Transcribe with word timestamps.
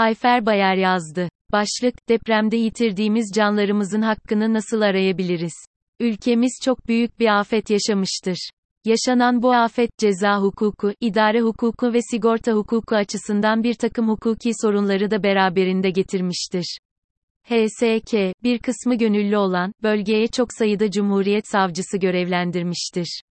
Ayfer 0.00 0.46
Bayer 0.46 0.76
yazdı. 0.76 1.28
Başlık, 1.52 2.08
depremde 2.08 2.56
yitirdiğimiz 2.56 3.32
canlarımızın 3.34 4.02
hakkını 4.02 4.54
nasıl 4.54 4.80
arayabiliriz? 4.80 5.52
Ülkemiz 6.00 6.52
çok 6.64 6.88
büyük 6.88 7.20
bir 7.20 7.40
afet 7.40 7.70
yaşamıştır. 7.70 8.50
Yaşanan 8.84 9.42
bu 9.42 9.52
afet, 9.54 9.98
ceza 9.98 10.40
hukuku, 10.40 10.92
idare 11.00 11.40
hukuku 11.40 11.92
ve 11.92 11.98
sigorta 12.10 12.52
hukuku 12.52 12.96
açısından 12.96 13.62
bir 13.62 13.74
takım 13.74 14.08
hukuki 14.08 14.50
sorunları 14.62 15.10
da 15.10 15.22
beraberinde 15.22 15.90
getirmiştir. 15.90 16.78
HSK, 17.44 18.14
bir 18.42 18.58
kısmı 18.58 18.98
gönüllü 18.98 19.36
olan, 19.36 19.72
bölgeye 19.82 20.26
çok 20.26 20.52
sayıda 20.52 20.90
Cumhuriyet 20.90 21.48
Savcısı 21.48 21.98
görevlendirmiştir. 21.98 23.22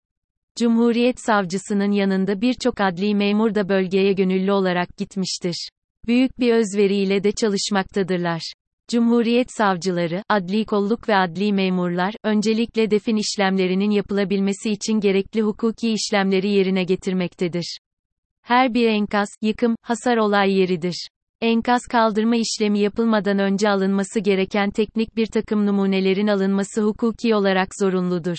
Cumhuriyet 0.55 1.19
Savcısının 1.19 1.91
yanında 1.91 2.41
birçok 2.41 2.81
adli 2.81 3.15
memur 3.15 3.55
da 3.55 3.69
bölgeye 3.69 4.13
gönüllü 4.13 4.51
olarak 4.51 4.97
gitmiştir. 4.97 5.69
Büyük 6.07 6.39
bir 6.39 6.53
özveriyle 6.53 7.23
de 7.23 7.31
çalışmaktadırlar. 7.31 8.53
Cumhuriyet 8.91 9.47
savcıları, 9.57 10.23
adli 10.29 10.65
kolluk 10.65 11.09
ve 11.09 11.15
adli 11.15 11.53
memurlar, 11.53 12.13
öncelikle 12.23 12.91
defin 12.91 13.15
işlemlerinin 13.15 13.91
yapılabilmesi 13.91 14.69
için 14.69 14.99
gerekli 14.99 15.41
hukuki 15.41 15.93
işlemleri 15.93 16.49
yerine 16.49 16.83
getirmektedir. 16.83 17.79
Her 18.41 18.73
bir 18.73 18.87
enkaz, 18.87 19.27
yıkım, 19.41 19.75
hasar 19.81 20.17
olay 20.17 20.51
yeridir. 20.53 21.07
Enkaz 21.41 21.81
kaldırma 21.91 22.35
işlemi 22.35 22.79
yapılmadan 22.79 23.39
önce 23.39 23.69
alınması 23.69 24.19
gereken 24.19 24.71
teknik 24.71 25.15
bir 25.15 25.27
takım 25.27 25.65
numunelerin 25.65 26.27
alınması 26.27 26.81
hukuki 26.81 27.35
olarak 27.35 27.67
zorunludur. 27.79 28.37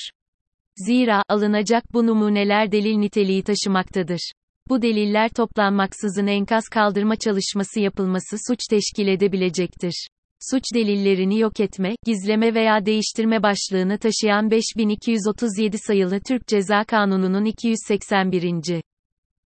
Zira, 0.76 1.22
alınacak 1.28 1.94
bu 1.94 2.06
numuneler 2.06 2.72
delil 2.72 2.96
niteliği 2.96 3.42
taşımaktadır. 3.42 4.32
Bu 4.70 4.82
deliller 4.82 5.28
toplanmaksızın 5.28 6.26
enkaz 6.26 6.64
kaldırma 6.68 7.16
çalışması 7.16 7.80
yapılması 7.80 8.36
suç 8.48 8.58
teşkil 8.70 9.08
edebilecektir. 9.08 10.08
Suç 10.50 10.62
delillerini 10.74 11.38
yok 11.38 11.60
etme, 11.60 11.94
gizleme 12.06 12.54
veya 12.54 12.86
değiştirme 12.86 13.42
başlığını 13.42 13.98
taşıyan 13.98 14.50
5237 14.50 15.78
sayılı 15.78 16.20
Türk 16.20 16.46
Ceza 16.46 16.84
Kanunu'nun 16.84 17.44
281 17.44 18.42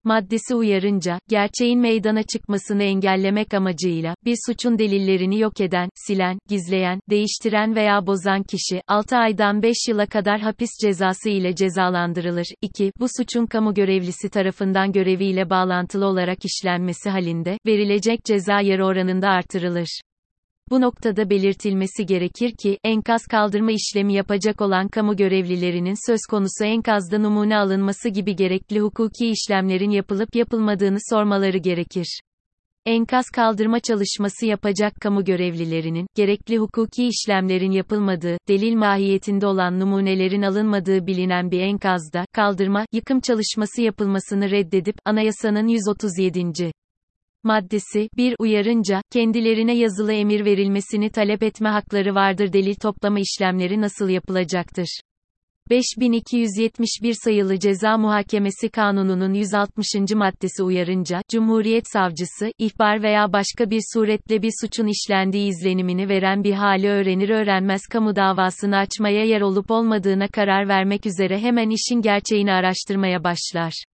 maddesi 0.04 0.56
uyarınca, 0.56 1.20
gerçeğin 1.30 1.80
meydana 1.80 2.24
çıkmasını 2.24 2.84
engellemek 2.84 3.54
amacıyla, 3.54 4.16
bir 4.26 4.38
suçun 4.46 4.80
delillerini 4.80 5.40
yok 5.40 5.62
eden, 5.62 5.90
silen, 6.08 6.40
gizleyen, 6.50 7.00
değiştiren 7.10 7.76
veya 7.76 8.08
bozan 8.08 8.44
kişi, 8.44 8.82
6 8.88 9.18
aydan 9.18 9.62
5 9.62 9.76
yıla 9.88 10.06
kadar 10.06 10.42
hapis 10.42 10.70
cezası 10.82 11.30
ile 11.30 11.56
cezalandırılır. 11.56 12.48
2. 12.62 12.92
Bu 13.00 13.06
suçun 13.18 13.46
kamu 13.46 13.74
görevlisi 13.74 14.30
tarafından 14.30 14.92
göreviyle 14.92 15.50
bağlantılı 15.50 16.06
olarak 16.06 16.38
işlenmesi 16.46 17.10
halinde, 17.10 17.58
verilecek 17.66 18.26
ceza 18.26 18.62
yarı 18.62 18.86
oranında 18.86 19.30
artırılır. 19.30 20.02
Bu 20.72 20.82
noktada 20.82 21.30
belirtilmesi 21.30 22.06
gerekir 22.06 22.52
ki, 22.52 22.78
enkaz 22.84 23.22
kaldırma 23.32 23.72
işlemi 23.72 24.14
yapacak 24.14 24.62
olan 24.62 24.88
kamu 24.88 25.16
görevlilerinin 25.16 26.12
söz 26.12 26.20
konusu 26.30 26.64
enkazda 26.64 27.20
numune 27.20 27.58
alınması 27.58 28.10
gibi 28.10 28.36
gerekli 28.36 28.80
hukuki 28.80 29.30
işlemlerin 29.30 29.90
yapılıp 29.90 30.36
yapılmadığını 30.36 30.98
sormaları 31.10 31.58
gerekir. 31.58 32.22
Enkaz 32.86 33.26
kaldırma 33.36 33.80
çalışması 33.80 34.46
yapacak 34.46 34.94
kamu 35.02 35.24
görevlilerinin, 35.24 36.08
gerekli 36.16 36.58
hukuki 36.58 37.08
işlemlerin 37.08 37.72
yapılmadığı, 37.72 38.38
delil 38.48 38.76
mahiyetinde 38.76 39.48
olan 39.48 39.80
numunelerin 39.80 40.42
alınmadığı 40.42 41.08
bilinen 41.08 41.52
bir 41.52 41.60
enkazda, 41.60 42.26
kaldırma, 42.34 42.86
yıkım 42.94 43.20
çalışması 43.20 43.82
yapılmasını 43.82 44.52
reddedip, 44.52 44.96
anayasanın 45.06 45.68
137 45.68 46.40
maddesi 47.44 48.10
1 48.18 48.36
uyarınca, 48.40 49.02
kendilerine 49.12 49.76
yazılı 49.76 50.14
emir 50.14 50.46
verilmesini 50.46 51.10
talep 51.10 51.44
etme 51.44 51.70
hakları 51.70 52.16
vardır 52.16 52.54
delil 52.54 52.76
toplama 52.76 53.20
işlemleri 53.20 53.82
nasıl 53.82 54.10
yapılacaktır? 54.10 55.02
5271 55.70 57.16
sayılı 57.24 57.60
Ceza 57.60 57.98
Muhakemesi 57.98 58.70
Kanunu'nun 58.70 59.34
160. 59.34 59.88
maddesi 60.16 60.64
uyarınca, 60.64 61.22
Cumhuriyet 61.32 61.84
Savcısı, 61.94 62.52
ihbar 62.58 63.04
veya 63.04 63.34
başka 63.34 63.70
bir 63.70 63.82
suretle 63.94 64.42
bir 64.42 64.52
suçun 64.62 64.88
işlendiği 64.88 65.50
izlenimini 65.50 66.10
veren 66.10 66.44
bir 66.44 66.54
hali 66.54 66.90
öğrenir 66.90 67.30
öğrenmez 67.30 67.82
kamu 67.92 68.16
davasını 68.16 68.78
açmaya 68.78 69.26
yer 69.26 69.42
olup 69.42 69.72
olmadığına 69.72 70.28
karar 70.28 70.68
vermek 70.68 71.06
üzere 71.06 71.40
hemen 71.40 71.70
işin 71.70 72.02
gerçeğini 72.02 72.52
araştırmaya 72.52 73.24
başlar. 73.24 73.91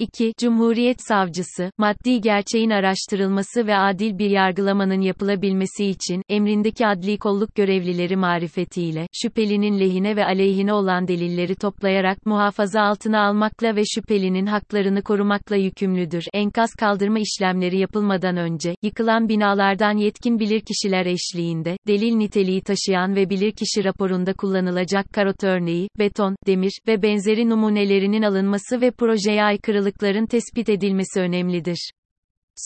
2. 0.00 0.32
Cumhuriyet 0.40 1.02
Savcısı, 1.02 1.70
maddi 1.78 2.20
gerçeğin 2.20 2.70
araştırılması 2.70 3.66
ve 3.66 3.76
adil 3.76 4.18
bir 4.18 4.30
yargılamanın 4.30 5.00
yapılabilmesi 5.00 5.86
için, 5.86 6.22
emrindeki 6.28 6.86
adli 6.86 7.18
kolluk 7.18 7.54
görevlileri 7.54 8.16
marifetiyle, 8.16 9.06
şüphelinin 9.22 9.80
lehine 9.80 10.16
ve 10.16 10.24
aleyhine 10.24 10.72
olan 10.72 11.08
delilleri 11.08 11.54
toplayarak 11.54 12.26
muhafaza 12.26 12.82
altına 12.82 13.26
almakla 13.26 13.76
ve 13.76 13.82
şüphelinin 13.84 14.46
haklarını 14.46 15.02
korumakla 15.02 15.56
yükümlüdür. 15.56 16.24
Enkaz 16.32 16.70
kaldırma 16.74 17.18
işlemleri 17.18 17.78
yapılmadan 17.78 18.36
önce, 18.36 18.74
yıkılan 18.82 19.28
binalardan 19.28 19.96
yetkin 19.96 20.38
bilirkişiler 20.38 21.06
eşliğinde, 21.06 21.76
delil 21.86 22.14
niteliği 22.14 22.62
taşıyan 22.62 23.16
ve 23.16 23.30
bilirkişi 23.30 23.84
raporunda 23.84 24.32
kullanılacak 24.32 25.12
karot 25.12 25.44
örneği, 25.44 25.88
beton, 25.98 26.36
demir 26.46 26.72
ve 26.88 27.02
benzeri 27.02 27.48
numunelerinin 27.48 28.22
alınması 28.22 28.80
ve 28.80 28.90
projeye 28.90 29.42
aykırılık 29.44 29.89
farklılıkların 29.90 30.26
tespit 30.26 30.68
edilmesi 30.68 31.20
önemlidir. 31.20 31.90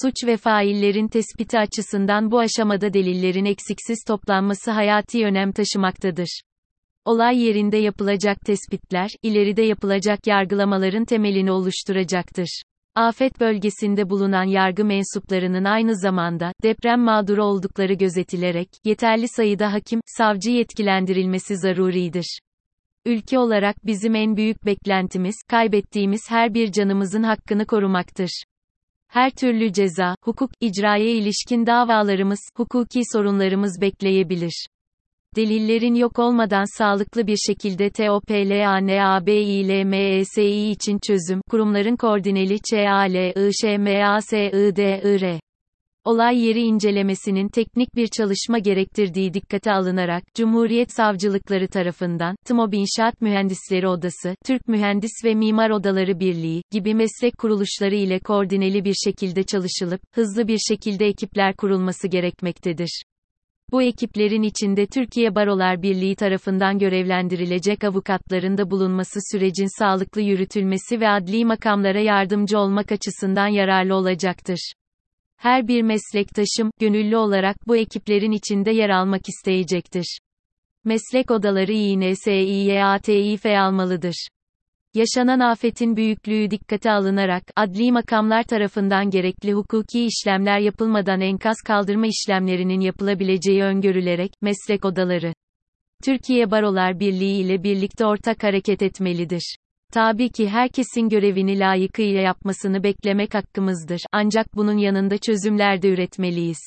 Suç 0.03 0.15
ve 0.27 0.37
faillerin 0.37 1.09
tespiti 1.09 1.59
açısından 1.59 2.31
bu 2.31 2.39
aşamada 2.39 2.93
delillerin 2.93 3.45
eksiksiz 3.45 4.05
toplanması 4.07 4.71
hayati 4.71 5.25
önem 5.25 5.53
taşımaktadır. 5.53 6.41
Olay 7.05 7.39
yerinde 7.39 7.77
yapılacak 7.77 8.41
tespitler, 8.47 9.11
ileride 9.23 9.63
yapılacak 9.63 10.27
yargılamaların 10.27 11.05
temelini 11.05 11.51
oluşturacaktır. 11.51 12.63
Afet 12.95 13.41
bölgesinde 13.41 14.11
bulunan 14.11 14.45
yargı 14.45 14.85
mensuplarının 14.85 15.65
aynı 15.65 15.97
zamanda, 15.97 16.53
deprem 16.63 17.01
mağduru 17.01 17.45
oldukları 17.45 17.93
gözetilerek, 17.95 18.69
yeterli 18.85 19.29
sayıda 19.29 19.73
hakim, 19.73 20.01
savcı 20.07 20.51
yetkilendirilmesi 20.51 21.57
zaruridir. 21.57 22.39
Ülke 23.07 23.39
olarak 23.39 23.87
bizim 23.87 24.15
en 24.15 24.37
büyük 24.37 24.67
beklentimiz, 24.67 25.35
kaybettiğimiz 25.49 26.21
her 26.29 26.55
bir 26.55 26.73
canımızın 26.73 27.23
hakkını 27.23 27.67
korumaktır. 27.67 28.43
Her 29.09 29.31
türlü 29.31 29.73
ceza, 29.73 30.17
hukuk, 30.23 30.51
icraya 30.61 31.11
ilişkin 31.11 31.67
davalarımız, 31.67 32.41
hukuki 32.57 33.01
sorunlarımız 33.13 33.81
bekleyebilir. 33.81 34.67
Delillerin 35.37 35.95
yok 35.95 36.19
olmadan 36.19 36.79
sağlıklı 36.79 37.27
bir 37.27 37.37
şekilde 37.37 37.91
TOPLANABİLMESİ 37.91 40.71
için 40.71 40.99
çözüm, 41.07 41.41
kurumların 41.51 41.97
koordineli 41.97 42.59
ÇALIŞMASIDIR 42.71 45.41
olay 46.05 46.39
yeri 46.47 46.61
incelemesinin 46.61 47.49
teknik 47.49 47.97
bir 47.97 48.07
çalışma 48.07 48.59
gerektirdiği 48.59 49.35
dikkate 49.35 49.73
alınarak, 49.73 50.25
Cumhuriyet 50.35 50.93
Savcılıkları 50.93 51.69
tarafından, 51.69 52.37
TMOB 52.45 52.73
İnşaat 52.73 53.21
Mühendisleri 53.21 53.89
Odası, 53.89 54.37
Türk 54.47 54.69
Mühendis 54.69 55.25
ve 55.25 55.35
Mimar 55.35 55.71
Odaları 55.71 56.21
Birliği, 56.21 56.63
gibi 56.71 56.95
meslek 56.95 57.39
kuruluşları 57.39 57.95
ile 57.95 58.19
koordineli 58.19 58.85
bir 58.85 58.95
şekilde 59.05 59.43
çalışılıp, 59.43 60.01
hızlı 60.15 60.49
bir 60.49 60.59
şekilde 60.69 61.07
ekipler 61.07 61.57
kurulması 61.57 62.09
gerekmektedir. 62.09 63.03
Bu 63.73 63.83
ekiplerin 63.83 64.43
içinde 64.43 64.87
Türkiye 64.87 65.35
Barolar 65.35 65.83
Birliği 65.83 66.17
tarafından 66.17 66.79
görevlendirilecek 66.79 67.85
avukatların 67.85 68.59
da 68.59 68.71
bulunması 68.71 69.21
sürecin 69.33 69.79
sağlıklı 69.79 70.21
yürütülmesi 70.21 71.01
ve 71.01 71.09
adli 71.09 71.45
makamlara 71.45 72.01
yardımcı 72.01 72.59
olmak 72.59 72.93
açısından 72.93 73.49
yararlı 73.49 73.95
olacaktır. 73.95 74.73
Her 75.45 75.69
bir 75.69 75.83
meslektaşım, 75.83 76.71
gönüllü 76.81 77.17
olarak 77.17 77.57
bu 77.67 77.77
ekiplerin 77.77 78.33
içinde 78.33 78.71
yer 78.71 78.91
almak 78.91 79.29
isteyecektir. 79.29 80.19
Meslek 80.85 81.31
odaları 81.31 81.73
İNSİYATİF 81.73 83.47
almalıdır. 83.47 84.29
Yaşanan 84.95 85.41
afetin 85.41 85.97
büyüklüğü 85.97 86.51
dikkate 86.51 86.91
alınarak, 86.91 87.43
adli 87.57 87.93
makamlar 87.93 88.43
tarafından 88.43 89.11
gerekli 89.11 89.53
hukuki 89.53 90.07
işlemler 90.07 90.59
yapılmadan 90.59 91.21
enkaz 91.21 91.57
kaldırma 91.67 92.07
işlemlerinin 92.07 92.81
yapılabileceği 92.81 93.63
öngörülerek, 93.63 94.33
meslek 94.43 94.85
odaları, 94.85 95.35
Türkiye 96.05 96.51
Barolar 96.51 97.01
Birliği 97.01 97.41
ile 97.41 97.63
birlikte 97.63 98.07
ortak 98.07 98.45
hareket 98.45 98.83
etmelidir. 98.83 99.57
Tabii 99.95 100.29
ki 100.29 100.49
herkesin 100.49 101.09
görevini 101.09 101.59
layıkıyla 101.59 102.21
yapmasını 102.21 102.83
beklemek 102.83 103.35
hakkımızdır. 103.35 104.01
Ancak 104.13 104.57
bunun 104.57 104.77
yanında 104.77 105.19
çözümler 105.19 105.83
de 105.83 105.89
üretmeliyiz. 105.89 106.59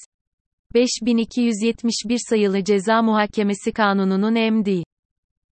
5271 0.74 2.19
sayılı 2.29 2.63
Ceza 2.63 3.01
Muhakemesi 3.01 3.71
Kanunu'nun 3.71 4.35
emdi 4.35 4.83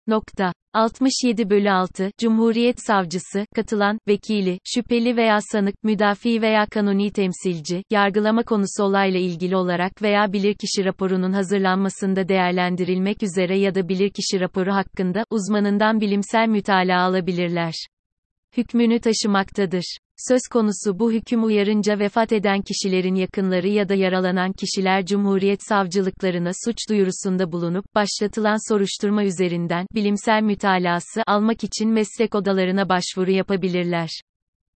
Nokta. 0.06 0.52
67 0.74 1.50
bölü 1.50 1.70
6, 1.70 2.10
Cumhuriyet 2.18 2.86
Savcısı, 2.86 3.46
katılan, 3.54 3.98
vekili, 4.08 4.58
şüpheli 4.64 5.16
veya 5.16 5.38
sanık, 5.40 5.74
müdafi 5.84 6.42
veya 6.42 6.66
kanuni 6.66 7.12
temsilci, 7.12 7.82
yargılama 7.90 8.42
konusu 8.42 8.84
olayla 8.84 9.20
ilgili 9.20 9.56
olarak 9.56 10.02
veya 10.02 10.32
bilirkişi 10.32 10.84
raporunun 10.84 11.32
hazırlanmasında 11.32 12.28
değerlendirilmek 12.28 13.22
üzere 13.22 13.58
ya 13.58 13.74
da 13.74 13.88
bilirkişi 13.88 14.40
raporu 14.40 14.72
hakkında, 14.72 15.24
uzmanından 15.30 16.00
bilimsel 16.00 16.48
mütalaa 16.48 17.02
alabilirler. 17.02 17.74
Hükmünü 18.56 19.00
taşımaktadır. 19.00 19.98
Söz 20.28 20.40
konusu 20.52 20.98
bu 20.98 21.12
hüküm 21.12 21.44
uyarınca 21.44 21.98
vefat 21.98 22.32
eden 22.32 22.62
kişilerin 22.62 23.14
yakınları 23.14 23.68
ya 23.68 23.88
da 23.88 23.94
yaralanan 23.94 24.52
kişiler 24.52 25.06
Cumhuriyet 25.06 25.62
savcılıklarına 25.68 26.50
suç 26.64 26.76
duyurusunda 26.88 27.52
bulunup, 27.52 27.84
başlatılan 27.94 28.72
soruşturma 28.72 29.24
üzerinden, 29.24 29.86
bilimsel 29.94 30.42
mütalası 30.42 31.22
almak 31.26 31.64
için 31.64 31.90
meslek 31.90 32.34
odalarına 32.34 32.88
başvuru 32.88 33.30
yapabilirler. 33.30 34.08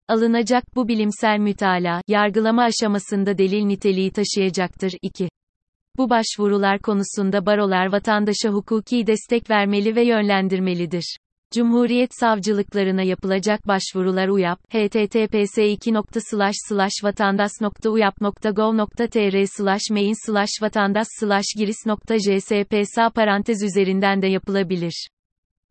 Alınacak 0.08 0.64
bu 0.76 0.88
bilimsel 0.88 1.38
mütalaa, 1.38 2.00
yargılama 2.08 2.62
aşamasında 2.62 3.38
delil 3.38 3.64
niteliği 3.64 4.12
taşıyacaktır. 4.12 4.92
2. 5.02 5.28
Bu 5.96 6.10
başvurular 6.10 6.78
konusunda 6.78 7.46
barolar 7.46 7.92
vatandaşa 7.92 8.48
hukuki 8.48 9.06
destek 9.06 9.50
vermeli 9.50 9.96
ve 9.96 10.04
yönlendirmelidir. 10.04 11.16
Cumhuriyet 11.54 12.14
savcılıklarına 12.14 13.02
yapılacak 13.02 13.68
başvurular 13.68 14.28
UYAP, 14.28 14.58
https 14.70 15.58
vatandas.uyap.gov.tr 17.04 19.46
slash 19.46 19.90
main 19.90 20.26
slash 20.26 20.62
vatandas 20.62 21.08
slash 21.20 21.46
giris.jspsa 21.58 23.10
parantez 23.10 23.62
üzerinden 23.62 24.22
de 24.22 24.26
yapılabilir. 24.26 25.08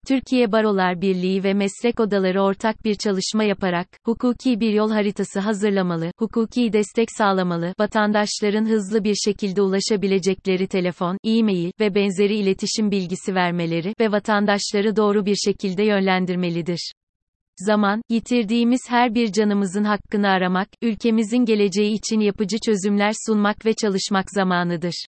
Türkiye 0.08 0.52
Barolar 0.52 1.02
Birliği 1.02 1.44
ve 1.44 1.54
meslek 1.54 2.00
odaları 2.00 2.42
ortak 2.42 2.86
bir 2.86 2.96
çalışma 2.96 3.44
yaparak, 3.44 3.88
hukuki 4.06 4.60
bir 4.60 4.74
yol 4.74 4.92
haritası 4.92 5.40
hazırlamalı, 5.40 6.12
hukuki 6.20 6.74
destek 6.74 7.08
sağlamalı, 7.18 7.74
vatandaşların 7.80 8.66
hızlı 8.66 9.04
bir 9.04 9.16
şekilde 9.16 9.62
ulaşabilecekleri 9.62 10.68
telefon, 10.68 11.18
e-mail 11.24 11.72
ve 11.80 11.96
benzeri 11.96 12.36
iletişim 12.36 12.92
bilgisi 12.92 13.36
vermeleri 13.36 13.94
ve 14.00 14.12
vatandaşları 14.12 14.96
doğru 14.96 15.26
bir 15.26 15.36
şekilde 15.36 15.84
yönlendirmelidir. 15.84 16.94
Zaman, 17.58 18.02
yitirdiğimiz 18.10 18.82
her 18.90 19.16
bir 19.16 19.32
canımızın 19.32 19.84
hakkını 19.84 20.28
aramak, 20.28 20.68
ülkemizin 20.82 21.46
geleceği 21.46 21.94
için 21.94 22.20
yapıcı 22.20 22.58
çözümler 22.66 23.14
sunmak 23.26 23.66
ve 23.66 23.74
çalışmak 23.74 24.32
zamanıdır. 24.32 25.06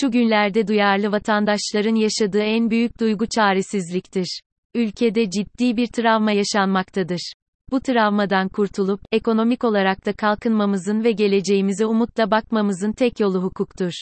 Şu 0.00 0.10
günlerde 0.10 0.68
duyarlı 0.68 1.12
vatandaşların 1.12 1.94
yaşadığı 1.94 2.42
en 2.42 2.70
büyük 2.70 3.00
duygu 3.00 3.26
çaresizliktir. 3.26 4.40
Ülkede 4.74 5.30
ciddi 5.30 5.76
bir 5.76 5.86
travma 5.86 6.32
yaşanmaktadır. 6.32 7.32
Bu 7.70 7.80
travmadan 7.80 8.48
kurtulup, 8.48 9.00
ekonomik 9.12 9.64
olarak 9.64 10.06
da 10.06 10.12
kalkınmamızın 10.12 11.04
ve 11.04 11.12
geleceğimize 11.12 11.86
umutla 11.86 12.30
bakmamızın 12.30 12.92
tek 12.92 13.20
yolu 13.20 13.42
hukuktur. 13.42 13.92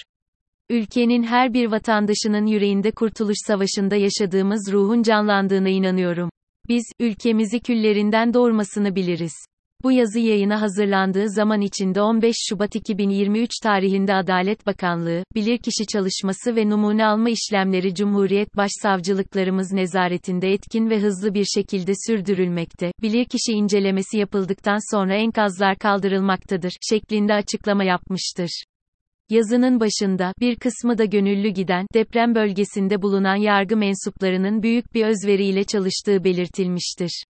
Ülkenin 0.69 1.23
her 1.23 1.55
bir 1.55 1.67
vatandaşının 1.67 2.47
yüreğinde 2.47 2.91
kurtuluş 2.91 3.39
savaşında 3.47 3.97
yaşadığımız 3.97 4.73
ruhun 4.73 5.03
canlandığına 5.03 5.69
inanıyorum. 5.69 6.31
Biz, 6.69 6.85
ülkemizi 7.01 7.61
küllerinden 7.61 8.35
doğurmasını 8.35 8.95
biliriz. 8.97 9.35
Bu 9.83 9.93
yazı 9.93 10.19
yayına 10.19 10.61
hazırlandığı 10.61 11.29
zaman 11.29 11.61
içinde 11.61 12.03
15 12.03 12.37
Şubat 12.49 12.77
2023 12.77 13.51
tarihinde 13.63 14.15
Adalet 14.15 14.67
Bakanlığı, 14.67 15.25
bilirkişi 15.35 15.87
çalışması 15.93 16.57
ve 16.57 16.69
numune 16.69 17.07
alma 17.07 17.31
işlemleri 17.31 17.95
Cumhuriyet 17.95 18.57
Başsavcılıklarımız 18.57 19.73
nezaretinde 19.73 20.53
etkin 20.53 20.91
ve 20.91 21.01
hızlı 21.01 21.35
bir 21.35 21.45
şekilde 21.45 21.93
sürdürülmekte, 22.07 22.93
bilirkişi 23.03 23.53
incelemesi 23.53 24.19
yapıldıktan 24.19 24.97
sonra 24.97 25.15
enkazlar 25.15 25.77
kaldırılmaktadır, 25.77 26.73
şeklinde 26.91 27.35
açıklama 27.35 27.85
yapmıştır. 27.85 28.65
Yazının 29.31 29.81
başında, 29.81 30.33
bir 30.41 30.57
kısmı 30.57 30.99
da 30.99 31.05
gönüllü 31.05 31.49
giden, 31.49 31.87
deprem 31.95 32.35
bölgesinde 32.35 33.03
bulunan 33.03 33.37
yargı 33.37 33.77
mensuplarının 33.77 34.63
büyük 34.63 34.95
bir 34.95 35.07
özveriyle 35.07 35.65
çalıştığı 35.65 36.25
belirtilmiştir. 36.25 37.25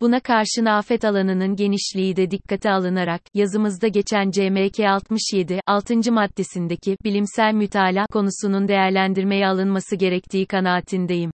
Buna 0.00 0.20
karşın 0.20 0.64
afet 0.64 1.04
alanının 1.04 1.56
genişliği 1.56 2.16
de 2.16 2.30
dikkate 2.30 2.70
alınarak, 2.70 3.20
yazımızda 3.34 3.88
geçen 3.88 4.30
CMK 4.30 4.80
67, 4.80 5.60
6. 5.66 6.12
maddesindeki, 6.12 6.96
bilimsel 7.04 7.54
mütala 7.54 8.06
konusunun 8.12 8.68
değerlendirmeye 8.68 9.46
alınması 9.46 9.96
gerektiği 9.96 10.46
kanaatindeyim. 10.46 11.30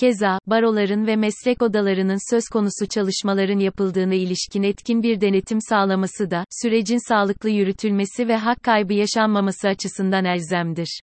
Keza, 0.00 0.38
baroların 0.46 1.06
ve 1.06 1.16
meslek 1.16 1.62
odalarının 1.62 2.34
söz 2.34 2.44
konusu 2.52 2.86
çalışmaların 2.88 3.58
yapıldığına 3.58 4.14
ilişkin 4.14 4.62
etkin 4.62 5.02
bir 5.02 5.20
denetim 5.20 5.58
sağlaması 5.60 6.30
da, 6.30 6.44
sürecin 6.62 7.08
sağlıklı 7.08 7.50
yürütülmesi 7.50 8.28
ve 8.28 8.36
hak 8.36 8.62
kaybı 8.62 8.94
yaşanmaması 8.94 9.68
açısından 9.68 10.24
elzemdir. 10.24 11.00